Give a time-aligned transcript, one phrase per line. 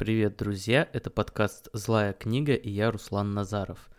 [0.00, 0.88] Привет, друзья!
[0.94, 3.90] Это подкаст «Злая книга» и я Руслан Назаров.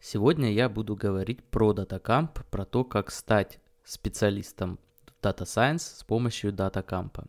[0.00, 4.80] Сегодня я буду говорить про DataCamp, про то, как стать специалистом
[5.22, 7.28] Data Science с помощью DataCamp.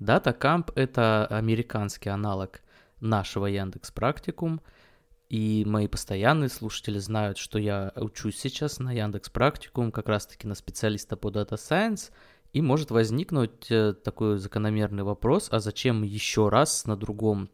[0.00, 2.60] DataCamp— это американский аналог
[3.00, 4.60] нашего Яндекс Практикум,
[5.30, 10.54] и мои постоянные слушатели знают, что я учусь сейчас на Яндекс Практикум как раз-таки на
[10.54, 12.10] специалиста по Data Science—
[12.52, 17.50] и может возникнуть э, такой закономерный вопрос, а зачем еще раз на другом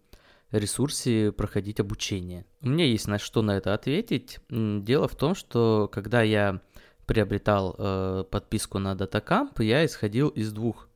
[0.51, 2.47] ресурсе проходить обучение?
[2.63, 4.39] У меня есть на что на это ответить.
[4.49, 6.61] Дело в том, что когда я
[7.07, 10.89] приобретал э, подписку на DataCamp, я исходил из двух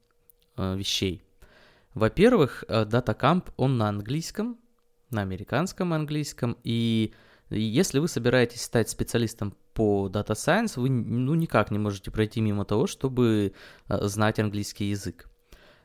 [0.57, 1.23] э, вещей.
[1.95, 4.59] Во-первых, э, DataCamp, он на английском,
[5.11, 7.12] на американском английском, и
[7.48, 12.66] если вы собираетесь стать специалистом по Data Science, вы ну, никак не можете пройти мимо
[12.66, 13.55] того, чтобы
[13.89, 15.27] э, знать английский язык.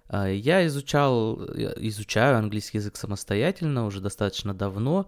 [0.09, 1.41] Э, я изучал,
[1.77, 5.07] изучаю английский язык самостоятельно уже достаточно давно,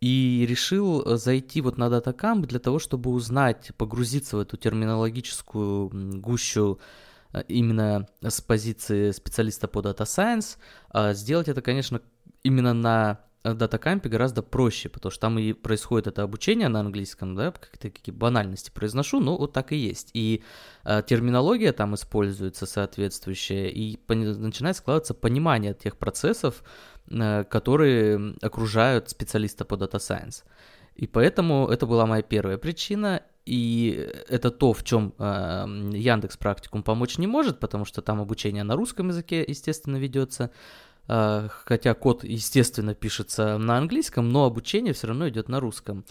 [0.00, 5.88] и решил зайти вот на DataCamp для того, чтобы узнать, погрузиться в эту терминологическую
[6.20, 6.80] гущу
[7.32, 10.56] э, именно с позиции специалиста по Data Science.
[11.14, 12.00] Сделать это, конечно,
[12.42, 17.52] именно на датакампе гораздо проще, потому что там и происходит это обучение на английском, да,
[17.52, 20.10] как-то какие банальности произношу, но вот так и есть.
[20.14, 20.42] И
[20.84, 26.62] э, терминология там используется соответствующая, и пон- начинает складываться понимание тех процессов,
[27.10, 30.44] э, которые окружают специалиста по Data Science.
[30.96, 35.24] И поэтому это была моя первая причина, и это то, в чем э,
[35.94, 40.50] Яндекс Практикум помочь не может, потому что там обучение на русском языке, естественно, ведется.
[41.08, 46.04] А, хотя код, естественно, пишется на английском, но обучение все равно идет на русском.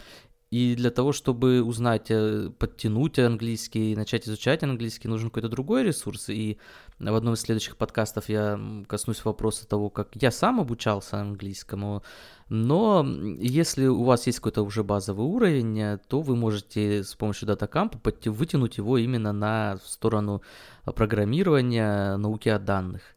[0.49, 6.29] И для того, чтобы узнать, э, подтянуть английский, начать изучать английский, нужен какой-то другой ресурс.
[6.29, 6.57] И
[6.99, 12.01] в одном из следующих подкастов я коснусь вопроса того, как я сам обучался английскому.
[12.47, 13.05] Но
[13.39, 17.97] если у вас есть какой-то уже базовый уровень, э, то вы можете с помощью DataCamp
[18.29, 20.41] вытянуть его именно на сторону
[20.85, 23.16] программирования, науки о данных.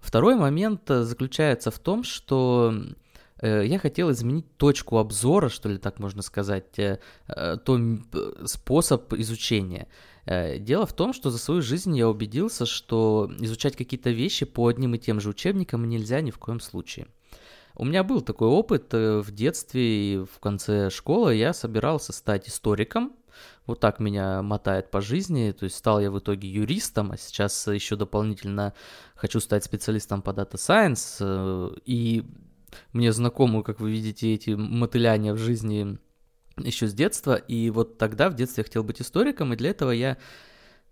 [0.00, 2.74] Второй момент э, заключается в том, что
[3.40, 7.80] э, я хотел изменить точку обзора, что ли так можно сказать, э, то
[8.44, 9.88] способ изучения.
[10.26, 14.94] Дело в том, что за свою жизнь я убедился, что изучать какие-то вещи по одним
[14.94, 17.08] и тем же учебникам нельзя ни в коем случае.
[17.74, 21.34] У меня был такой опыт в детстве и в конце школы.
[21.34, 23.12] Я собирался стать историком,
[23.66, 25.52] вот так меня мотает по жизни.
[25.52, 28.74] То есть стал я в итоге юристом, а сейчас еще дополнительно
[29.14, 31.16] хочу стать специалистом по Data Science.
[31.20, 32.24] Э, и
[32.92, 35.98] мне знакомы, как вы видите, эти мотыляния в жизни
[36.56, 37.34] еще с детства.
[37.34, 40.18] И вот тогда в детстве я хотел быть историком, и для этого я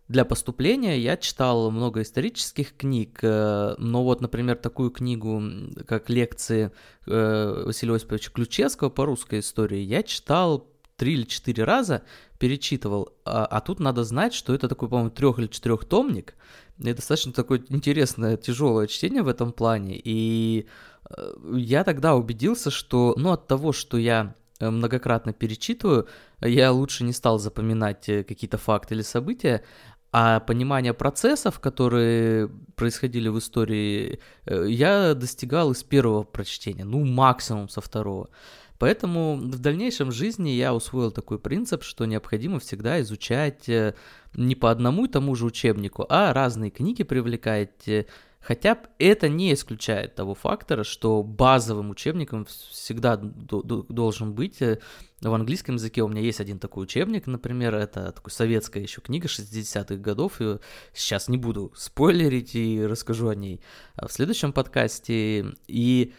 [0.08, 5.42] для поступления я читал много исторических книг, э, но вот, например, такую книгу,
[5.86, 6.72] как лекции
[7.06, 10.66] э, Василия Осиповича Ключевского по русской истории, я читал
[10.98, 12.02] три или четыре раза,
[12.38, 16.34] перечитывал, а, а тут надо знать, что это такой, по-моему, трех или четырехтомник,
[16.78, 20.66] и достаточно такое интересное, тяжелое чтение в этом плане, и
[21.08, 26.08] э, я тогда убедился, что, ну, от того, что я э, многократно перечитываю,
[26.40, 29.62] я лучше не стал запоминать э, какие-то факты или события,
[30.10, 37.80] а понимание процессов, которые происходили в истории, я достигал из первого прочтения, ну, максимум со
[37.80, 38.30] второго.
[38.78, 43.94] Поэтому в дальнейшем жизни я усвоил такой принцип, что необходимо всегда изучать э,
[44.34, 48.06] не по одному и тому же учебнику, а разные книги привлекать, э,
[48.40, 54.78] Хотя это не исключает того фактора, что базовым учебником всегда должен быть э,
[55.20, 56.02] в английском языке.
[56.02, 60.40] У меня есть один такой учебник, например, это такой советская еще книга 60-х годов.
[60.40, 60.58] И
[60.94, 63.60] сейчас не буду спойлерить и расскажу о ней
[64.00, 65.56] в следующем подкасте.
[65.66, 66.14] И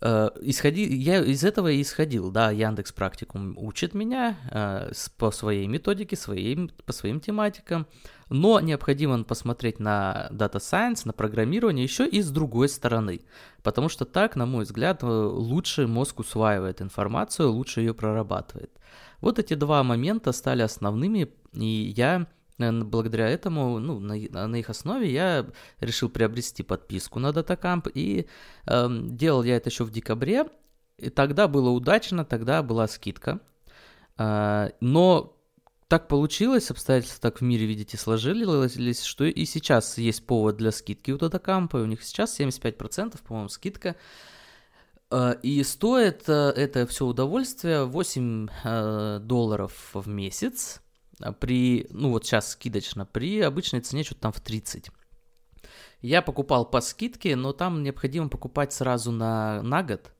[0.00, 5.66] Э, исходи, я из этого и исходил, да, Яндекс Практикум учит меня э, по своей
[5.66, 7.86] методике, своей, по своим тематикам,
[8.28, 13.22] но необходимо посмотреть на Data Science, на программирование еще и с другой стороны,
[13.62, 18.70] потому что так, на мой взгляд, э, лучше мозг усваивает информацию, лучше ее прорабатывает.
[19.20, 24.14] Вот эти два момента стали основными, и я благодаря этому, ну, на,
[24.46, 25.46] на их основе я
[25.80, 28.26] решил приобрести подписку на DataCamp, и
[28.66, 30.46] э, делал я это еще в декабре,
[30.98, 33.40] и тогда было удачно, тогда была скидка,
[34.18, 35.38] э, но
[35.88, 41.12] так получилось, обстоятельства так в мире, видите, сложились, что и сейчас есть повод для скидки
[41.12, 43.96] у DataCamp, и у них сейчас 75%, по-моему, скидка,
[45.10, 50.87] э, и стоит э, это все удовольствие 8 э, долларов в месяц, а
[51.40, 54.90] при, ну вот сейчас скидочно, при обычной цене что-то там в 30.
[56.00, 60.12] Я покупал по скидке, но там необходимо покупать сразу на, на год,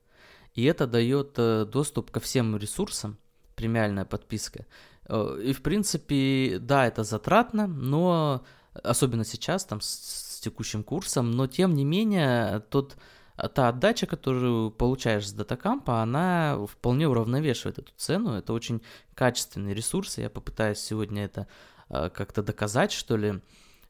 [0.53, 3.17] и это дает э, доступ ко всем ресурсам,
[3.55, 4.65] премиальная подписка.
[5.05, 8.43] Э, и, в принципе, да, это затратно, но
[8.73, 12.97] особенно сейчас, там, с, с текущим курсом, но, тем не менее, тот,
[13.47, 18.33] та отдача, которую получаешь с датакампа, она вполне уравновешивает эту цену.
[18.33, 18.81] Это очень
[19.13, 21.47] качественный ресурс, я попытаюсь сегодня это
[21.89, 23.41] э, как-то доказать, что ли.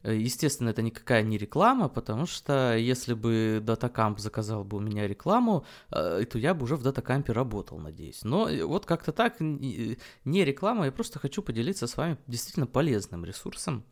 [0.02, 5.06] Э, естественно, это никакая не реклама, потому что если бы DataCamp заказал бы у меня
[5.06, 8.22] рекламу, э, то я бы уже в DataCamp работал, надеюсь.
[8.24, 13.24] Но э, вот как-то так, не реклама, я просто хочу поделиться с вами действительно полезным
[13.24, 13.84] ресурсом,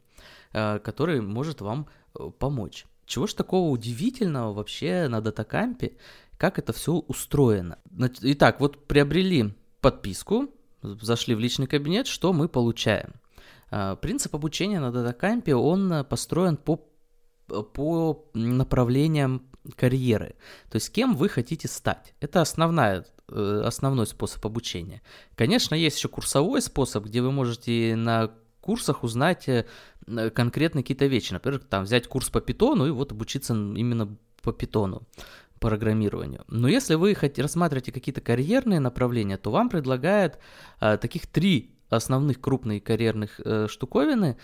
[0.52, 1.88] который может вам
[2.38, 2.86] помочь.
[3.08, 5.96] Чего ж такого удивительного вообще на DataCamp,
[6.36, 7.78] как это все устроено?
[8.22, 10.48] Итак, вот приобрели подписку,
[10.82, 13.14] зашли в личный кабинет, что мы получаем–
[13.70, 16.80] а, принцип обучения на датакампе, он построен по,
[17.46, 19.42] по направлениям
[19.76, 20.36] карьеры.
[20.70, 22.14] То есть кем вы хотите стать.
[22.20, 25.02] Это основная, э, основной способ обучения.
[25.34, 28.30] Конечно, есть еще курсовой способ, где вы можете на
[28.62, 29.66] курсах узнать э,
[30.34, 31.32] конкретно какие-то вещи.
[31.32, 35.02] Например, там взять курс по питону и вот обучиться именно по питону
[35.58, 36.44] программированию.
[36.48, 40.38] Но если вы хотите, рассматриваете какие-то карьерные направления, то вам предлагают
[40.78, 44.36] а, таких три основных крупных карьерных э, штуковины.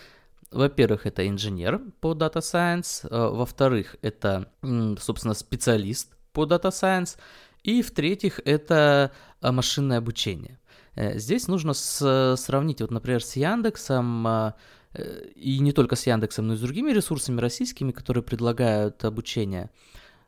[0.51, 4.51] Во-первых, это инженер по Data Science, э, во-вторых, это,
[4.99, 7.19] собственно, специалист по Data Science,
[7.63, 10.59] и в-третьих, это э, машинное обучение.
[10.95, 14.53] Э, здесь нужно с, сравнить, вот, например, с Яндексом, э,
[15.35, 19.71] и не только с Яндексом, но и с другими ресурсами российскими, которые предлагают обучение.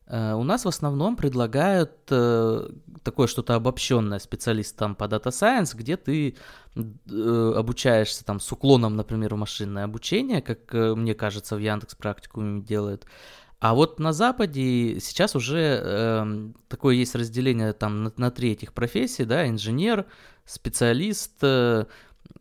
[0.07, 2.69] Э, у нас в основном предлагают э,
[3.03, 6.37] такое что-то обобщенное специалистам по Data Science, где ты
[6.75, 12.63] э, обучаешься там с уклоном, например, в машинное обучение, как мне кажется в Яндекс практикуме
[12.63, 13.07] делают.
[13.59, 18.75] А вот на Западе сейчас уже э, такое есть разделение там на, на три этих
[18.75, 20.05] профессии, да, инженер,
[20.45, 21.87] специалист, э,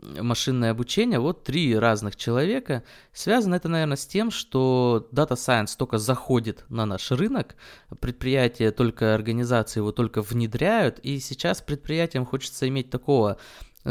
[0.02, 2.84] машинное обучение, вот три разных человека.
[3.14, 7.56] Связано это, наверное, с тем, что Data Science только заходит на наш рынок,
[8.00, 13.38] предприятия только, организации его только внедряют, и сейчас предприятиям хочется иметь такого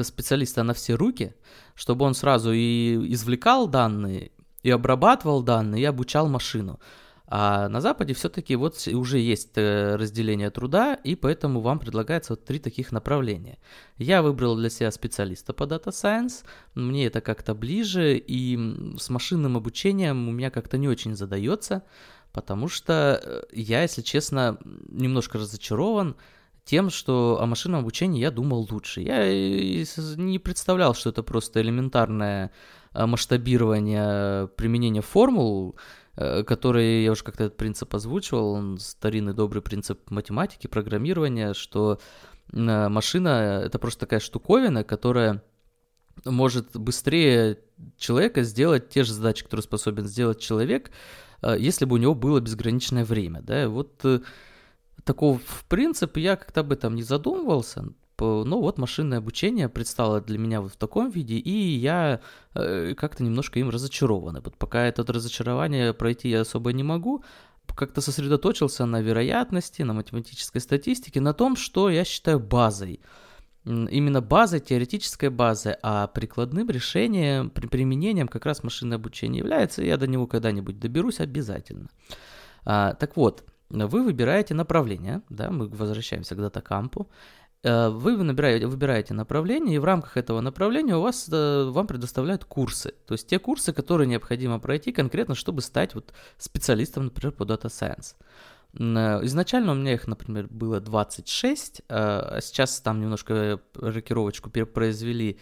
[0.02, 1.34] специалиста на все руки,
[1.74, 6.80] чтобы он сразу и извлекал данные, и обрабатывал данные, и обучал машину.
[7.26, 12.44] А на Западе все-таки вот уже есть э, разделение труда, и поэтому вам предлагается вот
[12.44, 13.59] три таких направления.
[13.97, 16.44] Я выбрал для себя специалиста по Data Science,
[16.75, 18.59] мне это как-то ближе, и
[18.99, 21.82] с машинным обучением у меня как-то не очень задается,
[22.32, 26.17] потому что э, я, если честно, немножко разочарован
[26.65, 29.00] тем, что о машинном обучении я думал лучше.
[29.00, 29.26] Я
[30.17, 32.53] не представлял, что это просто элементарное
[32.93, 35.76] э, масштабирование применения формул,
[36.16, 41.99] который, я уже как-то этот принцип озвучивал, он старинный добрый принцип математики, программирования, что
[42.52, 45.43] э, машина— это просто такая штуковина, которая
[46.25, 47.58] может быстрее
[47.96, 50.90] человека сделать те же задачи, которые способен сделать человек,
[51.43, 54.05] э, если бы у него было безграничное время, да, вот
[55.05, 57.87] такого в принципе я как-то об этом не задумывался,
[58.20, 62.20] ну вот машинное обучение предстало для меня вот в таком виде, и я
[62.55, 64.40] э, как-то немножко им разочарован.
[64.44, 67.25] Вот пока это разочарование пройти я особо не могу,
[67.75, 73.00] как-то сосредоточился на вероятности, на математической статистике, на том, что я считаю базой.
[73.64, 79.87] Именно базой, теоретической базой, а прикладным решением, при применением как раз машинное обучение является, и
[79.87, 81.88] я до него когда-нибудь доберусь обязательно.
[82.66, 87.09] А, так вот, вы выбираете направление, да, мы возвращаемся к датакампу,
[87.64, 92.94] вы набираете, выбираете направление, и в рамках этого направления у вас, э, вам предоставляют курсы.
[93.06, 97.64] То есть те курсы, которые необходимо пройти конкретно, чтобы стать вот специалистом, например, по Data
[97.64, 98.16] Science.
[98.75, 105.38] Э, изначально у меня их, например, было 26, а сейчас там немножко рокировочку произвели,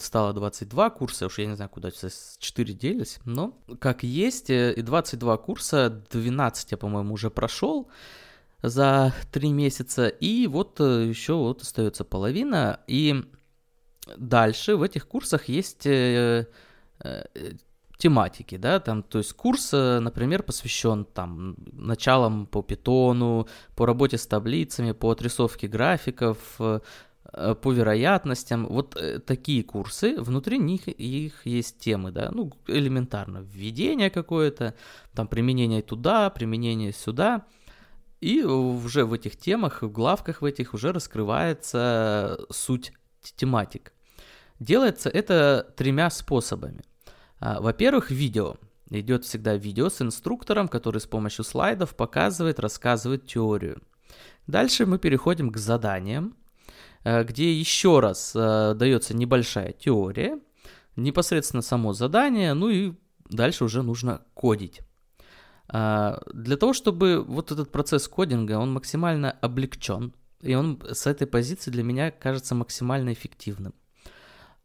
[0.00, 4.82] стало 22 курса, уж я не знаю, куда сейчас 4 делись, но как есть, и
[4.82, 7.88] 22 курса, 12 я, по-моему, уже прошел,
[8.62, 13.22] за три месяца, и вот э, еще вот остается половина, и
[14.16, 16.46] дальше в этих курсах есть э,
[17.04, 17.24] э,
[17.98, 24.26] тематики, да, там, то есть курс, например, посвящен там началам по питону, по работе с
[24.26, 28.96] таблицами, по отрисовке графиков, по вероятностям, вот
[29.26, 34.74] такие курсы, внутри них их есть темы, да, ну, элементарно, введение какое-то,
[35.12, 37.46] там, применение туда, применение сюда,
[38.20, 42.92] и уже в этих темах, в главках в этих уже раскрывается суть
[43.36, 43.92] тематик.
[44.58, 46.82] Делается это тремя способами.
[47.40, 48.56] А, во-первых, видео.
[48.90, 53.82] идет всегда видео с инструктором, который с помощью слайдов показывает, рассказывает теорию.
[54.46, 56.34] Дальше мы переходим к заданиям,
[57.04, 60.40] э, где еще раз э, дается небольшая теория,
[60.96, 62.94] непосредственно само задание, ну и
[63.28, 64.80] дальше уже нужно кодить.
[65.68, 71.26] А, для того, чтобы вот этот процесс кодинга, он максимально облегчен, и он с этой
[71.26, 73.74] позиции для меня кажется максимально эффективным.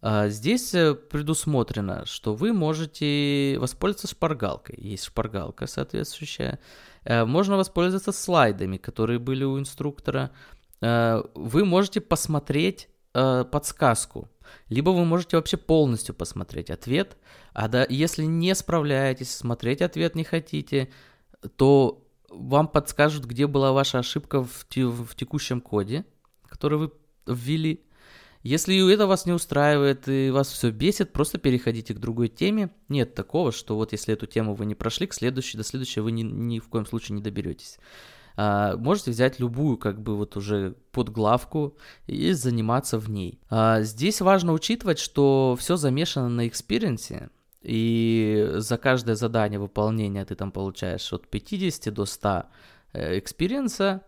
[0.05, 4.75] А, здесь э, предусмотрено, что вы можете воспользоваться шпаргалкой.
[4.77, 6.59] Есть шпаргалка соответствующая.
[7.05, 10.31] Э, можно воспользоваться слайдами, которые были у инструктора.
[10.81, 14.29] Э, вы можете посмотреть подсказку,
[14.69, 17.17] либо вы можете вообще полностью посмотреть ответ.
[17.53, 20.89] А да, если не справляетесь, смотреть ответ не хотите,
[21.55, 26.05] то вам подскажут, где была ваша ошибка в, в текущем коде,
[26.47, 26.91] который вы
[27.27, 27.85] ввели.
[28.41, 32.71] Если это вас не устраивает и вас все бесит, просто переходите к другой теме.
[32.89, 36.11] Нет такого, что вот если эту тему вы не прошли, к следующей, до следующей вы
[36.11, 37.77] ни, ни в коем случае не доберетесь.
[38.35, 43.39] А, можете взять любую, как бы вот уже подглавку и заниматься в ней.
[43.49, 47.29] А, здесь важно учитывать, что все замешано на experience е,
[47.61, 52.43] и за каждое задание выполнения ты там получаешь от 50 до 100
[52.93, 54.01] э, experience а,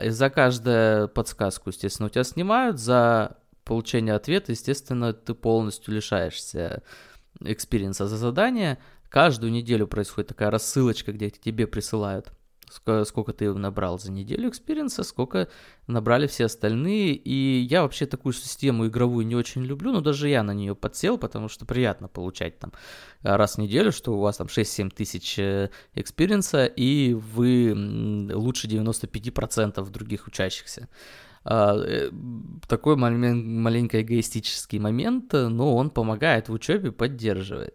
[0.00, 6.82] за каждую подсказку, естественно, у тебя снимают, за получения ответа, естественно, ты полностью лишаешься
[7.40, 8.78] experience а за задание.
[9.08, 12.32] Каждую неделю происходит такая рассылочка, где тебе присылают
[12.70, 15.48] сколько ты набрал за неделю experience а, сколько
[15.86, 17.14] набрали все остальные.
[17.14, 21.18] И я вообще такую систему игровую не очень люблю, но даже я на нее подсел,
[21.18, 22.72] потому что приятно получать там
[23.22, 27.74] раз в неделю, что у вас там 6-7 тысяч э, experience а, и вы
[28.34, 30.88] лучше 95% других учащихся.
[31.44, 32.10] А, э,
[32.68, 37.74] такой маленький эгоистический момент, но он помогает в учебе, поддерживает.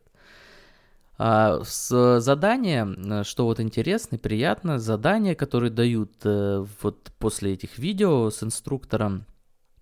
[1.17, 8.29] А, с задания, что вот интересно, приятно, задания, которые дают э, вот после этих видео
[8.29, 9.25] с инструктором,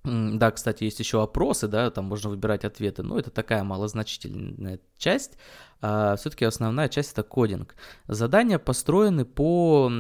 [0.04, 5.38] да, кстати, есть еще опросы, да, там можно выбирать ответы, но это такая малозначительная часть.
[5.80, 7.76] А все-таки основная часть это кодинг.
[8.08, 9.92] Задания построены по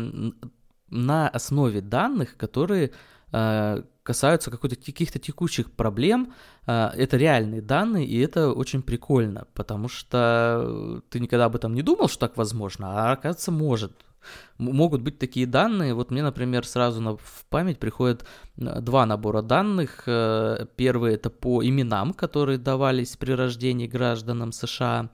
[0.89, 2.91] на основе данных, которые
[3.31, 6.33] Э, касаются каких-то текущих проблем.
[6.67, 11.83] Э, это реальные данные, и это очень прикольно, потому что ты никогда об этом не
[11.83, 13.93] думал, что так возможно, а оказывается может.
[14.59, 15.95] Могут быть такие данные.
[15.95, 18.23] Вот мне, например, сразу на, в память приходят
[18.57, 20.03] э, два набора данных.
[20.75, 25.09] Первый это по именам, которые давались при рождении гражданам США.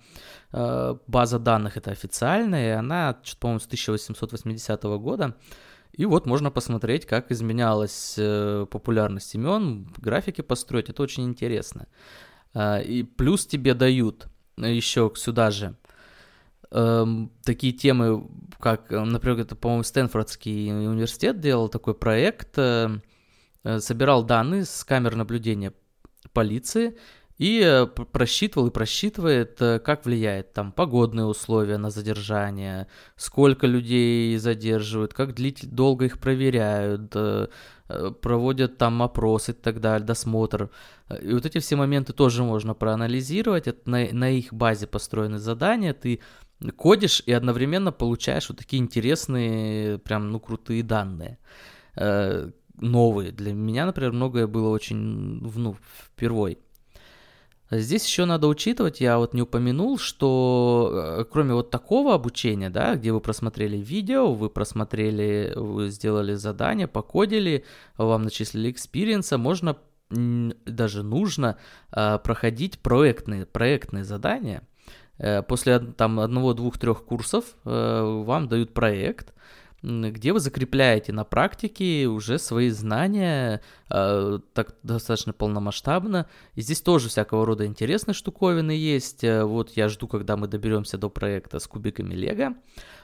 [1.07, 5.35] База данных это официальная, она, по-моему, с 1880 года.
[5.97, 11.87] И вот можно посмотреть, как изменялась э, популярность имен, графики построить, это очень интересно.
[12.53, 14.27] Э, и плюс тебе дают
[14.57, 15.75] еще сюда же
[16.71, 17.05] э,
[17.43, 18.27] такие темы,
[18.59, 22.99] как, например, это, по-моему, Стэнфордский университет делал такой проект, э,
[23.63, 25.73] э собирал данные с камер наблюдения
[26.31, 26.95] полиции
[27.37, 34.37] и э, просчитывал и просчитывает, э, как влияет там погодные условия на задержание, сколько людей
[34.37, 37.47] задерживают, как длительно, долго их проверяют, э,
[38.21, 40.71] проводят там опросы и так далее, досмотр.
[41.21, 45.93] И вот эти все моменты тоже можно проанализировать, это на, на их базе построены задания,
[45.93, 46.19] ты
[46.75, 51.37] кодишь и одновременно получаешь вот такие интересные, прям, ну, крутые данные
[52.79, 53.31] новые.
[53.31, 55.75] Для меня, например, многое было очень, ну,
[56.13, 56.59] впервой.
[57.69, 62.95] Здесь еще надо учитывать, я вот не упомянул, что э, кроме вот такого обучения, да,
[62.95, 67.65] где вы просмотрели видео, вы просмотрели, вы сделали задание, покодили,
[67.97, 69.75] вам начислили experience а, можно
[70.09, 71.57] даже нужно
[71.91, 74.63] э, проходить проектные, проектные задания.
[75.17, 79.33] Э, после там одного, двух, трех курсов э, вам дают проект,
[79.83, 86.27] где вы закрепляете на практике уже свои знания э, так достаточно полномасштабно.
[86.55, 89.23] И здесь тоже всякого рода интересные штуковины есть.
[89.23, 92.55] Э, вот я жду, когда мы доберемся до проекта с кубиками Лего.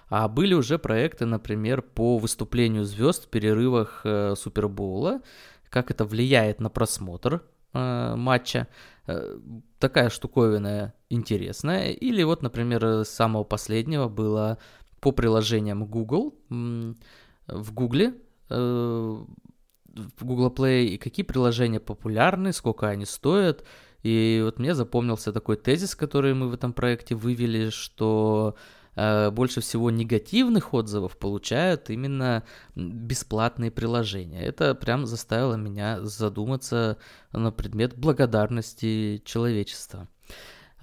[0.10, 5.22] А были уже проекты, например, по выступлению звезд в перерывах э, Супербоула,
[5.70, 8.68] как это влияет на просмотр э, матча.
[9.06, 9.38] Э,
[9.80, 11.92] такая штуковина интересная.
[11.92, 14.58] Или вот, например, с самого последнего было
[15.04, 18.14] по приложениям Google, в Google,
[18.50, 23.66] э, в Google Play, и какие приложения популярны, сколько они стоят.
[24.02, 28.56] И вот мне запомнился такой тезис, который мы в этом проекте вывели, что
[28.96, 32.44] э, больше всего негативных отзывов получают именно
[32.76, 34.42] бесплатные приложения.
[34.42, 36.98] Это прям заставило меня задуматься
[37.34, 40.08] на предмет благодарности человечества.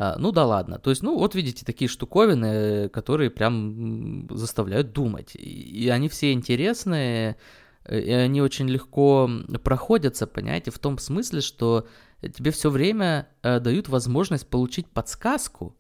[0.01, 0.79] А, ну да ладно.
[0.79, 5.37] То есть, ну вот видите, такие штуковины, которые прям заставляют думать.
[5.37, 7.37] И они все интересные,
[7.87, 9.31] и они очень легко
[9.63, 11.87] проходятся, понимаете, в том смысле, что
[12.23, 15.77] тебе все время э, дают возможность получить подсказку,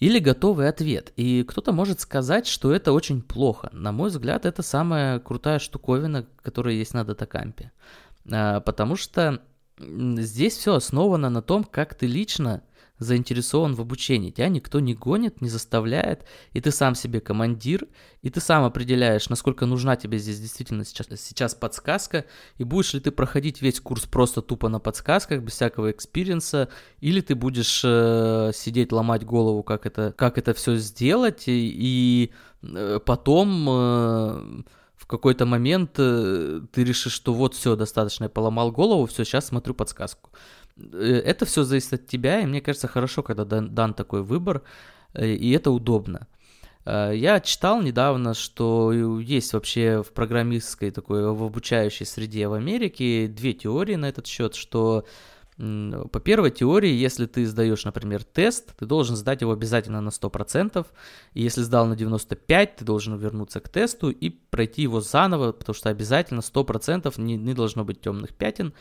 [0.00, 1.12] или готовый ответ.
[1.14, 3.68] И кто-то может сказать, что это очень плохо.
[3.72, 7.70] На мой взгляд, это самая крутая штуковина, которая есть на DataCamp е.
[8.30, 9.42] А, потому что
[9.78, 12.62] здесь все основано на том, как ты лично
[12.98, 14.30] заинтересован в обучении.
[14.30, 17.86] Тебя никто не гонит, не заставляет, и ты сам себе командир,
[18.22, 22.24] и ты сам определяешь, насколько нужна тебе здесь действительно сейчас, сейчас подсказка,
[22.56, 26.68] и будешь ли ты проходить весь курс просто тупо на подсказках, без всякого experience а,
[27.00, 32.32] или ты будешь э, сидеть, ломать голову, как это, как это все сделать, и, и
[32.62, 33.66] э, потом...
[33.68, 34.62] Э,
[34.98, 39.46] в какой-то момент э, ты решишь, что вот все, достаточно, я поломал голову, все, сейчас
[39.46, 40.30] смотрю подсказку.
[40.92, 44.62] Э, это все зависит от тебя, и мне кажется, хорошо, когда дан, дан такой выбор,
[45.14, 46.26] э, и это удобно.
[46.84, 53.28] Э, я читал недавно, что есть вообще в программистской такой, в обучающей среде в Америке
[53.28, 55.04] две теории на этот счет, что
[55.58, 60.86] по первой теории, если ты сдаешь, например, тест, ты должен сдать его обязательно на 100%,
[61.34, 65.74] и если сдал на 95%, ты должен вернуться к тесту и пройти его заново, потому
[65.74, 68.72] что обязательно 100% не, не должно быть темных пятен,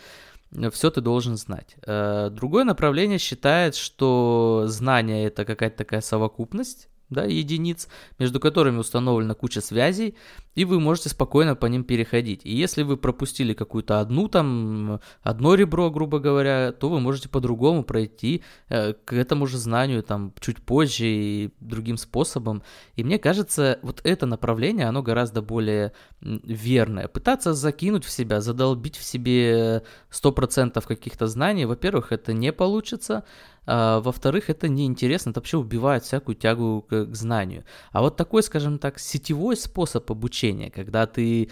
[0.71, 1.75] все ты должен знать.
[1.85, 7.87] Э, другое направление считает, что знание это какая-то такая совокупность, да, единиц,
[8.19, 10.15] между которыми установлена куча связей,
[10.55, 12.41] и вы можете спокойно по ним переходить.
[12.43, 17.83] И если вы пропустили какую-то одну там, одно ребро, грубо говоря, то вы можете по-другому
[17.83, 22.63] пройти э, к этому же знанию там чуть позже и другим способом.
[22.95, 27.07] И мне кажется, вот это направление, оно гораздо более верное.
[27.07, 33.23] Пытаться закинуть в себя, задолбить в себе 100% каких-то знаний, во-первых, это не получится,
[33.67, 37.65] а, во-вторых, это неинтересно, это вообще убивает всякую тягу к, к знанию.
[37.91, 41.49] А вот такой, скажем так, сетевой способ обучения, когда ты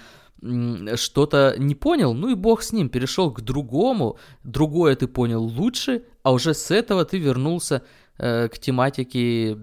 [0.95, 6.03] что-то не понял, ну и бог с ним, перешел к другому, другое ты понял лучше,
[6.23, 7.83] а уже с этого ты вернулся
[8.17, 9.57] э, к тематике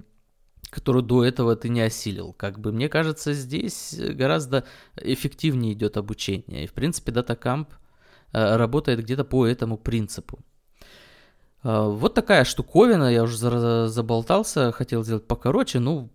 [0.71, 2.33] которую до этого ты не осилил.
[2.33, 4.65] Как бы мне кажется, здесь гораздо
[4.97, 6.65] эффективнее идет обучение.
[6.65, 7.67] И в принципе DataCamp
[8.33, 10.39] э, работает где-то по этому принципу.
[11.63, 16.11] А, вот такая штуковина, я уже заболтался, хотел сделать покороче, ну,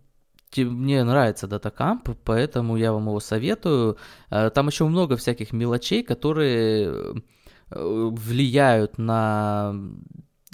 [0.55, 3.97] мне нравится DataCamp, поэтому я вам его советую.
[4.29, 9.75] А, там еще много всяких мелочей, которые э, влияют на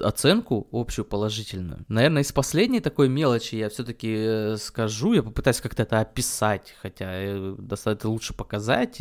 [0.02, 1.86] оценку общую положительную.
[1.88, 7.06] Наверное, из последней такой мелочи я все-таки э, скажу, я попытаюсь как-то это описать, хотя
[7.10, 9.00] э, достаточно лучше показать.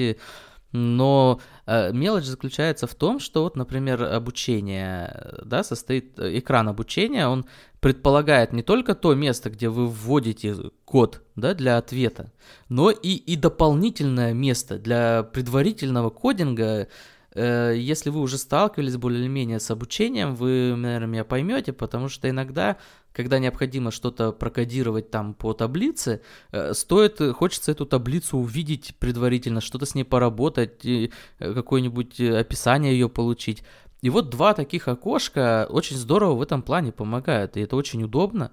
[0.72, 7.28] Но э, мелочь заключается в том, что вот, например, обучение, да, состоит, э, экран обучения,
[7.28, 7.44] он
[7.80, 12.32] предполагает не только то место, где вы вводите код, да, для ответа,
[12.68, 16.86] но и, и дополнительное место для предварительного кодинга, Э,
[17.34, 22.76] если вы уже сталкивались более-менее с обучением, вы, наверное, меня поймете, потому что иногда,
[23.12, 29.86] когда необходимо что-то прокодировать там по таблице, э, стоит, хочется эту таблицу увидеть предварительно, что-то
[29.86, 33.62] с ней поработать, э, какое-нибудь описание ее получить.
[34.02, 38.52] И вот два таких окошка очень здорово в этом плане помогают, и это очень удобно.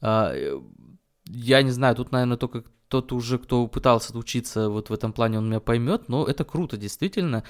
[0.00, 0.32] А,
[1.26, 5.38] я не знаю, тут, наверное, только тот уже, кто пытался учиться вот в этом плане,
[5.38, 7.42] он меня поймет, но это круто, действительно.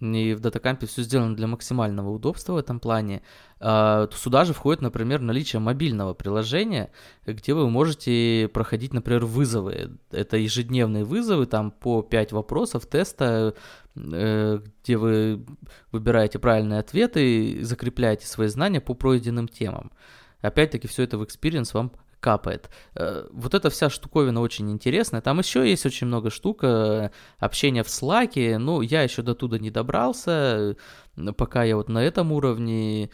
[0.00, 3.22] И в датакампе все сделано для максимального удобства в этом плане.
[3.58, 6.90] А, сюда же входит, например, наличие мобильного приложения,
[7.26, 9.98] где вы можете проходить, например, вызовы.
[10.10, 13.54] Это ежедневные вызовы, там по 5 вопросов теста,
[13.94, 15.44] э, где вы
[15.92, 19.92] выбираете правильные ответы и закрепляете свои знания по пройденным темам.
[20.40, 22.70] Опять-таки все это в experience вам капает.
[22.94, 25.20] Э, вот эта вся штуковина очень интересная.
[25.20, 26.60] Там еще есть очень много штук.
[26.62, 28.58] Э, общения в Slack.
[28.58, 30.76] Ну, я еще до туда не добрался,
[31.16, 33.10] э, пока я вот на этом уровне.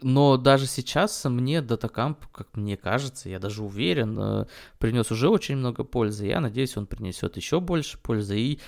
[0.00, 4.46] Но даже сейчас мне DataCamp, как мне кажется, я даже уверен,
[4.78, 6.26] принес уже очень много пользы.
[6.26, 8.38] Я надеюсь, он принесет еще больше пользы.
[8.38, 8.60] И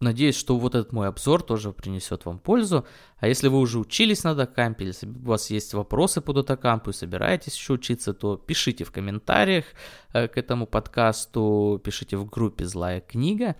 [0.00, 2.86] Надеюсь, что вот этот мой обзор тоже принесет вам пользу.
[3.18, 6.94] А если вы уже учились на докампе, если у вас есть вопросы по датакампу и
[6.94, 9.66] собираетесь еще учиться, то пишите в комментариях
[10.14, 13.56] э, к этому подкасту, пишите в группе «Злая книга»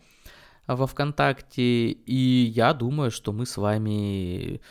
[0.66, 1.90] во ВКонтакте.
[1.90, 4.62] И я думаю, что мы с вами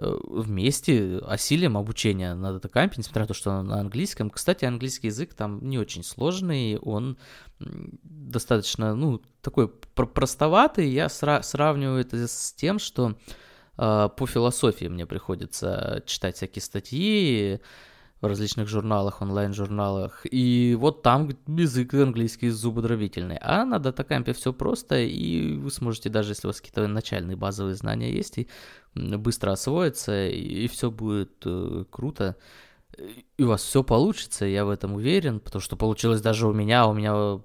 [0.00, 4.30] вместе осилим обучение на датакампе, несмотря на то, что на английском.
[4.30, 7.18] Кстати, английский язык там не очень сложный, он
[7.58, 10.88] достаточно, ну, такой простоватый.
[10.88, 13.16] Я сра- сравниваю это с тем, что
[13.76, 17.60] э, по философии мне приходится читать всякие статьи,
[18.20, 20.26] в различных журналах, онлайн-журналах.
[20.30, 23.38] И вот там язык английский зубодробительный.
[23.40, 27.74] А на датакампе все просто, и вы сможете, даже если у вас какие-то начальные базовые
[27.74, 28.48] знания есть, и
[28.94, 32.36] быстро освоиться, и, все будет э, круто.
[33.36, 36.88] И у вас все получится, я в этом уверен, потому что получилось даже у меня,
[36.88, 37.40] у меня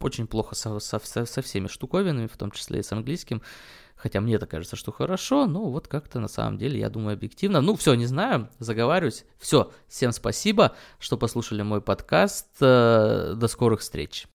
[0.00, 3.40] очень плохо со, со, со всеми штуковинами, в том числе и с английским.
[3.98, 7.60] Хотя мне-то кажется, что хорошо, но вот как-то на самом деле, я думаю, объективно.
[7.60, 9.24] Ну, все, не знаю, заговариваюсь.
[9.38, 12.46] Все, всем спасибо, что послушали мой подкаст.
[12.60, 14.26] Э, до скорых встреч.